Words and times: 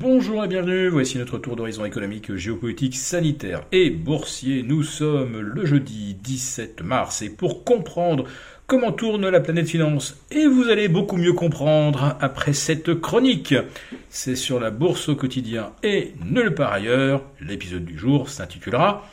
Bonjour 0.00 0.44
et 0.44 0.46
bienvenue, 0.46 0.86
voici 0.90 1.18
notre 1.18 1.38
tour 1.38 1.56
d'horizon 1.56 1.84
économique, 1.84 2.32
géopolitique, 2.36 2.94
sanitaire 2.94 3.64
et 3.72 3.90
boursier. 3.90 4.62
Nous 4.62 4.84
sommes 4.84 5.40
le 5.40 5.66
jeudi 5.66 6.14
17 6.14 6.82
mars 6.82 7.20
et 7.22 7.30
pour 7.30 7.64
comprendre 7.64 8.26
comment 8.68 8.92
tourne 8.92 9.28
la 9.28 9.40
planète 9.40 9.66
finance, 9.66 10.16
et 10.30 10.46
vous 10.46 10.68
allez 10.68 10.86
beaucoup 10.86 11.16
mieux 11.16 11.32
comprendre 11.32 12.16
après 12.20 12.52
cette 12.52 12.94
chronique, 13.00 13.56
c'est 14.08 14.36
sur 14.36 14.60
la 14.60 14.70
bourse 14.70 15.08
au 15.08 15.16
quotidien 15.16 15.72
et 15.82 16.12
nulle 16.24 16.54
part 16.54 16.74
ailleurs, 16.74 17.24
l'épisode 17.40 17.84
du 17.84 17.98
jour 17.98 18.28
s'intitulera 18.28 19.04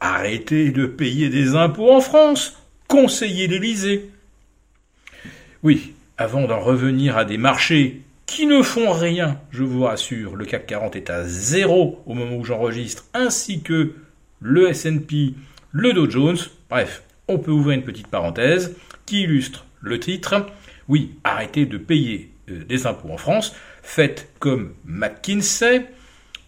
Arrêtez 0.00 0.72
de 0.72 0.84
payer 0.84 1.30
des 1.30 1.56
impôts 1.56 1.90
en 1.90 2.02
France, 2.02 2.62
conseiller 2.86 3.46
l'Élysée. 3.46 4.10
Oui, 5.62 5.94
avant 6.18 6.46
d'en 6.46 6.60
revenir 6.60 7.16
à 7.16 7.24
des 7.24 7.38
marchés 7.38 8.02
qui 8.26 8.46
ne 8.46 8.62
font 8.62 8.92
rien, 8.92 9.40
je 9.50 9.62
vous 9.62 9.84
rassure. 9.84 10.36
Le 10.36 10.44
CAC 10.44 10.66
40 10.66 10.96
est 10.96 11.10
à 11.10 11.24
zéro 11.24 12.02
au 12.06 12.14
moment 12.14 12.36
où 12.36 12.44
j'enregistre, 12.44 13.04
ainsi 13.14 13.62
que 13.62 13.94
le 14.40 14.68
S&P, 14.68 15.34
le 15.72 15.92
Dow 15.92 16.08
Jones. 16.08 16.38
Bref, 16.70 17.02
on 17.28 17.38
peut 17.38 17.50
ouvrir 17.50 17.78
une 17.78 17.84
petite 17.84 18.08
parenthèse 18.08 18.76
qui 19.06 19.22
illustre 19.22 19.66
le 19.80 20.00
titre. 20.00 20.46
Oui, 20.88 21.12
arrêtez 21.24 21.66
de 21.66 21.78
payer 21.78 22.30
euh, 22.50 22.64
des 22.64 22.86
impôts 22.86 23.10
en 23.10 23.16
France. 23.16 23.54
Faites 23.82 24.30
comme 24.38 24.74
McKinsey, 24.84 25.86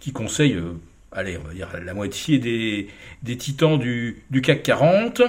qui 0.01 0.13
conseille, 0.13 0.55
euh, 0.55 0.75
allez, 1.13 1.39
on 1.39 1.47
va 1.47 1.55
dire 1.55 1.69
la 1.83 1.95
moitié 1.95 2.39
des, 2.39 2.89
titans 3.37 3.79
du, 3.79 4.23
du 4.31 4.41
CAC 4.41 4.63
40 4.63 5.23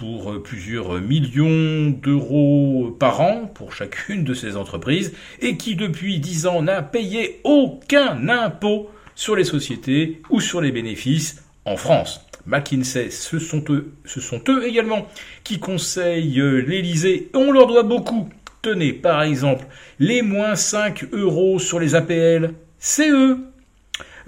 pour 0.00 0.32
euh, 0.32 0.42
plusieurs 0.42 0.98
millions 0.98 1.90
d'euros 1.90 2.96
par 2.98 3.20
an 3.20 3.50
pour 3.52 3.74
chacune 3.74 4.24
de 4.24 4.32
ces 4.32 4.56
entreprises 4.56 5.12
et 5.42 5.58
qui 5.58 5.76
depuis 5.76 6.20
dix 6.20 6.46
ans 6.46 6.62
n'a 6.62 6.80
payé 6.80 7.42
aucun 7.44 8.26
impôt 8.30 8.88
sur 9.14 9.36
les 9.36 9.44
sociétés 9.44 10.22
ou 10.30 10.40
sur 10.40 10.62
les 10.62 10.72
bénéfices 10.72 11.44
en 11.66 11.76
France. 11.76 12.26
McKinsey, 12.46 13.10
ce 13.10 13.38
sont 13.38 13.62
eux, 13.68 13.92
ce 14.06 14.22
sont 14.22 14.40
eux 14.48 14.66
également 14.66 15.06
qui 15.44 15.58
conseillent 15.58 16.40
euh, 16.40 16.62
l'Elysée. 16.62 17.28
On 17.34 17.52
leur 17.52 17.66
doit 17.66 17.82
beaucoup. 17.82 18.30
Tenez, 18.62 18.94
par 18.94 19.20
exemple, 19.20 19.66
les 19.98 20.22
moins 20.22 20.54
5 20.54 21.12
euros 21.12 21.58
sur 21.58 21.78
les 21.78 21.94
APL, 21.94 22.54
c'est 22.78 23.10
eux. 23.10 23.36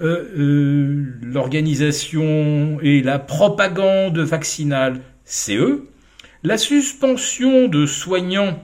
Euh, 0.01 1.15
l'organisation 1.21 2.77
et 2.81 3.01
la 3.01 3.19
propagande 3.19 4.19
vaccinale, 4.19 5.01
eux. 5.49 5.87
La 6.43 6.57
suspension 6.57 7.67
de 7.67 7.85
soignants 7.85 8.61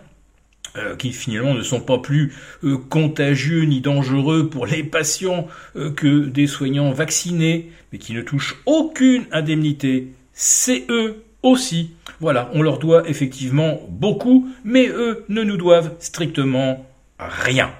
euh, 0.77 0.95
qui 0.95 1.11
finalement 1.13 1.55
ne 1.55 1.63
sont 1.63 1.81
pas 1.81 1.97
plus 1.97 2.33
euh, 2.63 2.77
contagieux 2.77 3.63
ni 3.63 3.81
dangereux 3.81 4.49
pour 4.49 4.67
les 4.67 4.83
patients 4.83 5.47
euh, 5.75 5.89
que 5.89 6.25
des 6.25 6.45
soignants 6.45 6.91
vaccinés, 6.91 7.71
mais 7.91 7.97
qui 7.97 8.13
ne 8.13 8.21
touchent 8.21 8.61
aucune 8.67 9.25
indemnité, 9.31 10.09
c'est 10.31 10.85
eux 10.89 11.23
aussi. 11.41 11.91
Voilà, 12.19 12.51
on 12.53 12.61
leur 12.61 12.77
doit 12.77 13.09
effectivement 13.09 13.79
beaucoup, 13.89 14.47
mais 14.63 14.87
eux 14.89 15.25
ne 15.27 15.41
nous 15.41 15.57
doivent 15.57 15.95
strictement 15.99 16.85
rien. 17.17 17.71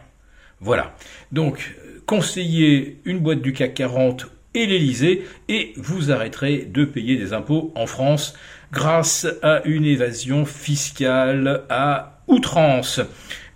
Voilà. 0.60 0.96
Donc, 1.32 1.76
conseillez 2.08 3.00
une 3.06 3.20
boîte 3.20 3.42
du 3.42 3.54
CAC 3.54 3.76
40 3.76 4.28
et 4.54 4.66
l'Elysée, 4.66 5.26
et 5.48 5.74
vous 5.78 6.12
arrêterez 6.12 6.68
de 6.70 6.86
payer 6.86 7.16
des 7.16 7.34
impôts 7.34 7.72
en 7.76 7.86
France 7.86 8.36
grâce 8.72 9.28
à 9.42 9.62
une 9.66 9.86
évasion 9.86 10.46
fiscale 10.46 11.64
à 11.70 12.22
outrance. 12.28 13.02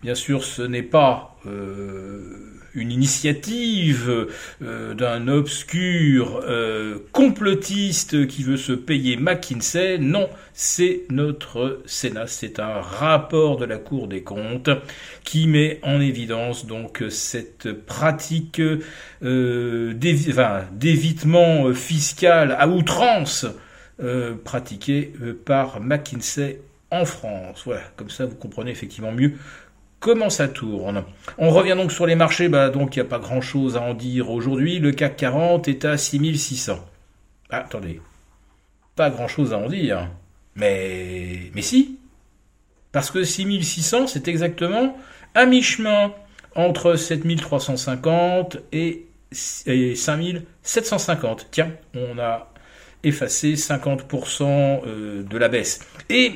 Bien 0.02 0.16
sûr, 0.16 0.44
ce 0.44 0.62
n'est 0.62 0.84
pas 0.84 1.38
euh, 1.46 2.43
une 2.76 2.92
initiative 2.92 4.28
euh, 4.62 4.94
d'un 4.94 5.28
obscur 5.28 6.42
euh, 6.44 7.00
complotiste 7.12 8.28
qui 8.28 8.44
veut 8.44 8.58
se 8.58 8.74
payer 8.74 9.18
McKinsey. 9.18 9.98
Non, 10.00 10.30
c'est 10.54 11.04
notre 11.10 11.82
Sénat. 11.86 12.28
C'est 12.28 12.60
un 12.60 12.82
rapport 12.82 13.58
de 13.58 13.66
la 13.66 13.78
Cour 13.78 14.08
des 14.08 14.24
comptes 14.24 14.70
qui 15.24 15.48
met 15.48 15.80
en 15.84 16.02
évidence 16.02 16.66
donc 16.66 17.04
cette 17.10 17.72
pratique 17.72 18.62
d'évitement 19.22 20.54
fiscal 21.74 22.56
à 22.58 22.68
outrance 22.68 23.46
euh, 24.02 24.34
pratiquée 24.44 25.14
par 25.46 25.80
McKinsey 25.80 26.60
en 26.94 27.06
France. 27.06 27.64
Voilà, 27.66 27.82
comme 27.96 28.10
ça 28.10 28.26
vous 28.26 28.36
comprenez 28.36 28.72
effectivement 28.72 29.12
mieux 29.12 29.34
comment 30.04 30.30
ça 30.30 30.50
tourne. 30.50 31.06
On 31.38 31.50
revient 31.50 31.76
donc 31.78 31.94
sur 31.94 32.06
les 32.06 32.16
marchés, 32.16 32.50
bah, 32.50 32.70
donc 32.70 32.96
il 32.96 33.00
n'y 33.00 33.08
a 33.08 33.10
pas 33.10 33.20
grand-chose 33.20 33.78
à 33.78 33.82
en 33.82 33.94
dire 33.94 34.30
aujourd'hui. 34.30 34.80
Le 34.80 34.92
CAC 34.92 35.16
40 35.16 35.70
est 35.70 35.86
à 35.86 35.98
6600. 35.98 36.78
Ah, 37.50 37.60
attendez, 37.60 38.02
pas 38.98 39.10
grand-chose 39.10 39.54
à 39.54 39.58
en 39.58 39.70
dire. 39.70 40.10
Mais, 40.56 41.50
mais 41.56 41.62
si, 41.62 42.00
parce 42.92 43.12
que 43.12 43.24
6600, 43.24 44.08
c'est 44.08 44.28
exactement 44.28 44.98
à 45.36 45.46
mi-chemin 45.46 46.12
entre 46.54 46.96
7350 46.96 48.58
et, 48.74 49.06
et 49.68 49.96
5750. 49.96 51.48
Tiens, 51.50 51.72
on 51.96 52.20
a 52.20 52.52
effacé 53.04 53.54
50% 53.54 54.82
euh, 54.86 55.24
de 55.24 55.38
la 55.38 55.48
baisse. 55.48 55.80
Et 56.10 56.34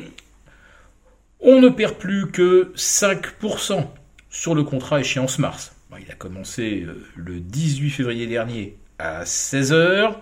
on 1.39 1.61
ne 1.61 1.69
perd 1.69 1.95
plus 1.95 2.31
que 2.31 2.71
5% 2.75 3.85
sur 4.29 4.55
le 4.55 4.63
contrat 4.63 4.99
échéance 4.99 5.39
mars. 5.39 5.75
Il 5.99 6.11
a 6.11 6.15
commencé 6.15 6.83
euh, 6.85 7.03
le 7.15 7.39
18 7.39 7.89
février 7.89 8.27
dernier 8.27 8.77
à 8.99 9.23
16h. 9.23 10.15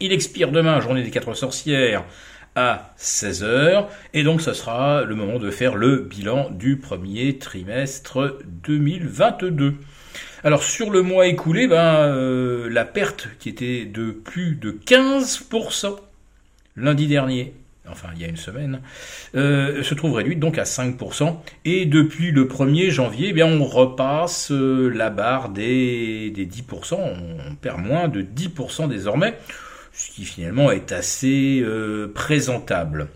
Il 0.00 0.12
expire 0.12 0.50
demain, 0.50 0.80
journée 0.80 1.02
des 1.02 1.10
quatre 1.10 1.34
sorcières, 1.34 2.04
à 2.54 2.94
16h. 2.98 3.86
Et 4.14 4.22
donc, 4.22 4.40
ça 4.40 4.54
sera 4.54 5.04
le 5.04 5.14
moment 5.14 5.38
de 5.38 5.50
faire 5.50 5.74
le 5.74 5.98
bilan 5.98 6.50
du 6.50 6.78
premier 6.78 7.38
trimestre 7.38 8.38
2022. 8.46 9.74
Alors 10.44 10.62
sur 10.62 10.90
le 10.90 11.00
mois 11.00 11.26
écoulé, 11.26 11.66
ben, 11.66 11.76
euh, 11.76 12.68
la 12.68 12.84
perte 12.84 13.28
qui 13.38 13.48
était 13.48 13.86
de 13.86 14.10
plus 14.10 14.56
de 14.56 14.72
15% 14.72 15.96
lundi 16.76 17.06
dernier, 17.06 17.54
enfin 17.88 18.08
il 18.14 18.22
y 18.22 18.24
a 18.24 18.28
une 18.28 18.36
semaine, 18.36 18.80
euh, 19.34 19.82
se 19.82 19.94
trouve 19.94 20.14
réduite 20.14 20.40
donc 20.40 20.58
à 20.58 20.64
5%. 20.64 21.36
Et 21.64 21.86
depuis 21.86 22.30
le 22.30 22.46
1er 22.46 22.90
janvier, 22.90 23.28
eh 23.30 23.32
bien, 23.32 23.46
on 23.46 23.64
repasse 23.64 24.50
euh, 24.50 24.88
la 24.88 25.10
barre 25.10 25.50
des, 25.50 26.30
des 26.30 26.46
10%, 26.46 26.94
on 26.94 27.54
perd 27.56 27.80
moins 27.80 28.08
de 28.08 28.22
10% 28.22 28.88
désormais, 28.88 29.38
ce 29.92 30.10
qui 30.10 30.24
finalement 30.24 30.70
est 30.70 30.92
assez 30.92 31.64
présentable. 32.14 33.08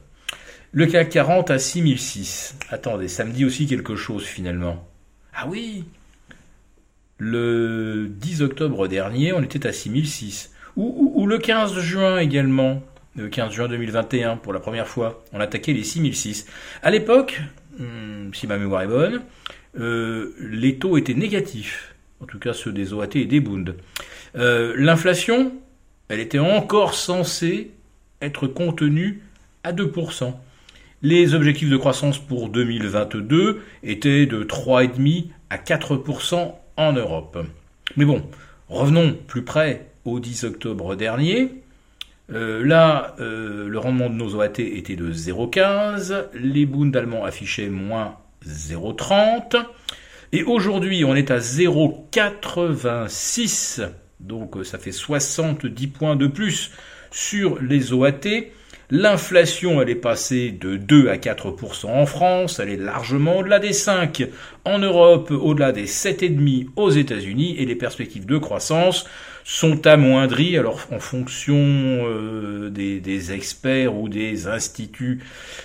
Le 0.73 0.87
CAC 0.87 1.09
40 1.09 1.51
à 1.51 1.59
6006. 1.59 2.57
Attendez, 2.71 3.09
ça 3.09 3.25
me 3.25 3.33
dit 3.33 3.45
aussi 3.45 3.67
quelque 3.67 3.97
chose 3.97 4.25
finalement. 4.25 4.87
Ah 5.35 5.47
oui, 5.49 5.85
le 7.19 8.09
10 8.09 8.43
octobre 8.43 8.87
dernier, 8.87 9.33
on 9.33 9.43
était 9.43 9.67
à 9.67 9.73
6006. 9.73 10.53
Ou, 10.77 11.27
le 11.27 11.39
15 11.39 11.81
juin 11.81 12.19
également, 12.19 12.83
le 13.19 13.29
15 13.29 13.53
juin 13.53 13.69
2021, 13.69 14.37
pour 14.37 14.53
la 14.53 14.61
première 14.61 14.87
fois, 14.87 15.25
on 15.33 15.41
attaquait 15.41 15.73
les 15.73 15.83
6006. 15.83 16.47
À 16.83 16.91
l'époque, 16.91 17.41
hmm, 17.79 18.33
si 18.33 18.47
ma 18.47 18.59
mémoire 18.59 18.83
est 18.83 18.89
bonne, 18.89 19.23
euh, 19.79 20.35
les 20.39 20.77
taux 20.77 20.97
étaient 20.97 21.15
négatifs, 21.15 21.95
en 22.23 22.27
tout 22.27 22.39
cas 22.39 22.53
ceux 22.53 22.73
des 22.73 22.93
OAT 22.93 23.17
et 23.17 23.25
des 23.25 23.41
Bund. 23.41 23.75
Euh, 24.37 24.75
l'inflation, 24.77 25.53
elle 26.09 26.21
était 26.21 26.39
encore 26.39 26.95
censée 26.95 27.73
être 28.23 28.47
contenue 28.47 29.23
à 29.65 29.73
2%. 29.73 30.35
Les 31.03 31.35
objectifs 31.35 31.71
de 31.71 31.77
croissance 31.77 32.19
pour 32.19 32.49
2022 32.49 33.63
étaient 33.83 34.27
de 34.27 34.43
3,5 34.43 35.27
à 35.51 35.57
4% 35.59 36.55
en 36.77 36.93
Europe. 36.93 37.39
Mais 37.97 38.05
bon, 38.05 38.23
revenons 38.69 39.17
plus 39.27 39.43
près 39.43 39.87
au 40.05 40.21
10 40.21 40.45
octobre 40.45 40.97
dernier. 40.97 41.51
Euh, 42.31 42.63
là, 42.65 43.17
euh, 43.21 43.69
le 43.69 43.79
rendement 43.79 44.11
de 44.11 44.15
nos 44.15 44.35
OAT 44.35 44.59
était 44.59 44.97
de 44.97 45.11
0,15, 45.11 46.27
les 46.35 46.67
Bund 46.67 46.95
allemands 46.95 47.25
affichaient 47.25 47.71
moins 47.71 48.17
0,30, 48.47 49.57
et 50.33 50.43
aujourd'hui 50.43 51.07
on 51.07 51.17
est 51.17 51.31
à 51.31 51.39
0,86, 51.39 53.89
donc 54.21 54.59
euh, 54.59 54.65
ça 54.65 54.77
fait 54.79 54.93
70 54.93 55.87
points 55.87 56.17
de 56.17 56.27
plus 56.27 56.71
sur 57.11 57.59
les 57.63 57.95
OAT. 57.95 58.21
L'inflation, 58.91 59.83
elle 59.83 59.91
est 59.91 59.95
passée 59.95 60.51
de 60.51 60.79
2 60.79 61.11
à 61.11 61.17
4% 61.17 61.89
en 61.89 62.07
France, 62.07 62.59
elle 62.59 62.71
est 62.71 62.79
largement 62.79 63.41
au-delà 63.41 63.59
des 63.59 63.75
5 63.75 64.27
en 64.65 64.79
Europe, 64.79 65.31
au-delà 65.31 65.73
des 65.73 65.85
7,5 65.85 66.69
aux 66.75 66.89
États-Unis, 66.89 67.57
et 67.59 67.67
les 67.67 67.75
perspectives 67.75 68.25
de 68.25 68.39
croissance 68.39 69.05
sont 69.45 69.87
amoindries, 69.87 70.57
alors 70.57 70.87
en 70.91 71.01
fonction 71.01 71.57
euh, 71.59 72.71
des, 72.71 73.33
experts 73.33 73.95
ou 73.95 74.09
des 74.09 74.47
instituts 74.47 75.21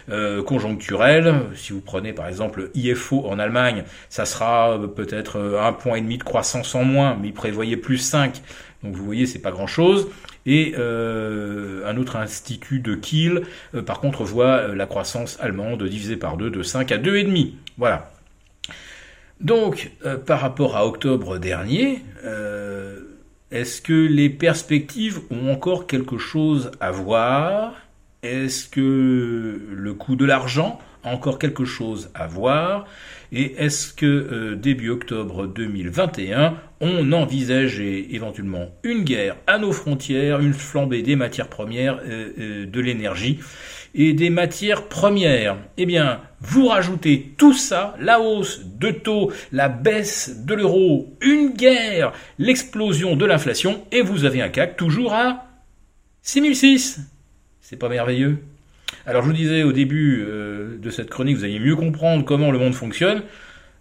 euh, 0.10 0.44
conjoncturels. 0.44 1.34
Si 1.56 1.72
vous 1.72 1.82
prenez 1.82 2.12
par 2.12 2.28
exemple 2.28 2.72
IFO 2.76 3.26
en 3.26 3.40
Allemagne, 3.40 3.86
ça 4.10 4.26
sera 4.26 4.78
peut-être 4.98 5.40
un 5.62 5.72
point 5.72 5.96
et 5.96 6.02
demi 6.02 6.18
de 6.18 6.24
croissance 6.24 6.76
en 6.76 6.84
moins, 6.84 7.18
mais 7.22 7.30
ils 7.30 7.34
prévoyaient 7.34 7.78
plus 7.78 8.00
5. 8.00 8.42
Donc 8.84 8.96
vous 8.96 9.06
voyez, 9.06 9.26
c'est 9.26 9.40
pas 9.40 9.52
grand-chose. 9.52 10.10
Et 10.46 10.74
euh, 10.78 11.90
un 11.90 11.98
autre 11.98 12.18
institut 12.18 12.80
de 12.80 12.96
Kiel, 12.96 13.44
euh, 13.76 13.82
par 13.82 14.00
contre, 14.00 14.24
voit 14.24 14.58
euh, 14.58 14.76
la 14.76 14.86
croissance 14.86 15.38
allemande 15.40 15.84
divisée 15.84 16.18
par 16.18 16.38
2 16.38 16.50
de 16.50 16.64
5 16.64 16.92
à 16.92 16.98
2,5. 16.98 17.54
Voilà. 17.78 18.12
Donc, 19.40 19.92
par 20.26 20.40
rapport 20.40 20.78
à 20.78 20.86
octobre 20.86 21.38
dernier, 21.38 22.02
est-ce 23.52 23.82
que 23.82 23.92
les 23.92 24.30
perspectives 24.30 25.20
ont 25.32 25.52
encore 25.52 25.86
quelque 25.86 26.18
chose 26.18 26.72
à 26.80 26.92
voir? 26.92 27.74
Est-ce 28.22 28.70
que 28.70 29.60
le 29.70 29.94
coût 29.96 30.16
de 30.16 30.24
l'argent 30.24 30.80
encore 31.04 31.40
quelque 31.40 31.66
chose 31.66 32.10
à 32.14 32.28
voir 32.28 32.86
Et 33.32 33.56
est-ce 33.58 33.94
que 33.94 34.54
début 34.56 34.90
octobre 34.90 35.48
2021, 35.48 36.56
on 36.84 37.14
envisageait 37.14 38.08
éventuellement 38.12 38.70
une 38.84 39.04
guerre 39.04 39.38
à 39.48 39.58
nos 39.58 39.72
frontières, 39.72 40.42
une 40.42 40.54
flambée 40.54 41.02
des 41.02 41.16
matières 41.16 41.48
premières, 41.48 42.00
euh, 42.06 42.34
euh, 42.38 42.66
de 42.66 42.80
l'énergie 42.82 43.40
et 43.96 44.12
des 44.12 44.30
matières 44.30 44.90
premières? 44.90 45.58
Eh 45.78 45.86
bien, 45.86 46.20
vous 46.42 46.68
rajoutez 46.68 47.34
tout 47.38 47.54
ça, 47.54 47.96
la 48.00 48.20
hausse 48.20 48.66
de 48.66 48.92
taux, 48.92 49.32
la 49.54 49.70
baisse 49.70 50.44
de 50.46 50.54
l'euro, 50.54 51.16
une 51.22 51.54
guerre, 51.54 52.12
l'explosion 52.38 53.16
de 53.16 53.26
l'inflation, 53.26 53.86
et 53.94 54.02
vous 54.02 54.26
avez 54.26 54.42
un 54.42 54.50
CAC 54.50 54.76
toujours 54.76 55.14
à 55.14 55.46
6006. 56.22 57.00
C'est 57.62 57.78
pas 57.78 57.88
merveilleux? 57.88 58.44
Alors 59.06 59.22
je 59.24 59.28
vous 59.28 59.34
disais 59.34 59.64
au 59.64 59.72
début 59.72 60.24
euh, 60.28 60.78
de 60.78 60.90
cette 60.90 61.10
chronique, 61.10 61.38
vous 61.38 61.44
allez 61.44 61.60
mieux 61.60 61.76
comprendre 61.76 62.26
comment 62.26 62.52
le 62.52 62.60
monde 62.60 62.76
fonctionne. 62.76 63.24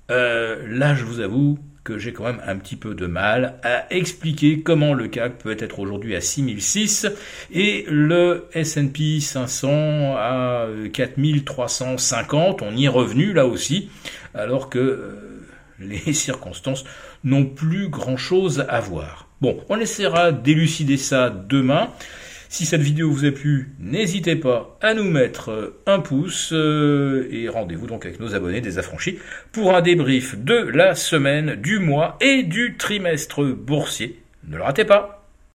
là, 0.08 0.94
je 0.94 1.04
vous 1.04 1.20
avoue, 1.20 1.58
que 1.84 1.98
j'ai 1.98 2.12
quand 2.12 2.24
même 2.24 2.40
un 2.46 2.56
petit 2.56 2.76
peu 2.76 2.94
de 2.94 3.06
mal 3.06 3.58
à 3.64 3.92
expliquer 3.92 4.60
comment 4.60 4.94
le 4.94 5.08
CAC 5.08 5.38
peut 5.38 5.56
être 5.58 5.80
aujourd'hui 5.80 6.14
à 6.14 6.20
6006 6.20 7.08
et 7.52 7.84
le 7.88 8.46
S&P 8.52 9.20
500 9.20 10.14
à 10.16 10.68
4350. 10.92 12.62
On 12.62 12.76
y 12.76 12.84
est 12.84 12.88
revenu 12.88 13.32
là 13.32 13.46
aussi, 13.46 13.90
alors 14.34 14.70
que 14.70 14.78
euh, 14.78 15.44
les 15.80 16.12
circonstances 16.12 16.84
n'ont 17.24 17.46
plus 17.46 17.88
grand 17.88 18.16
chose 18.16 18.64
à 18.68 18.78
voir. 18.80 19.28
Bon, 19.40 19.58
on 19.68 19.78
essaiera 19.78 20.30
d'élucider 20.30 20.96
ça 20.96 21.30
demain. 21.30 21.90
Si 22.52 22.66
cette 22.66 22.82
vidéo 22.82 23.10
vous 23.10 23.24
a 23.24 23.30
plu, 23.30 23.70
n'hésitez 23.80 24.36
pas 24.36 24.76
à 24.82 24.92
nous 24.92 25.10
mettre 25.10 25.72
un 25.86 26.00
pouce 26.00 26.50
euh, 26.52 27.26
et 27.30 27.48
rendez-vous 27.48 27.86
donc 27.86 28.04
avec 28.04 28.20
nos 28.20 28.34
abonnés 28.34 28.60
des 28.60 28.76
affranchis 28.76 29.18
pour 29.52 29.74
un 29.74 29.80
débrief 29.80 30.38
de 30.38 30.56
la 30.56 30.94
semaine, 30.94 31.54
du 31.54 31.78
mois 31.78 32.18
et 32.20 32.42
du 32.42 32.76
trimestre 32.76 33.42
boursier. 33.42 34.20
Ne 34.46 34.58
le 34.58 34.64
ratez 34.64 34.84
pas 34.84 35.21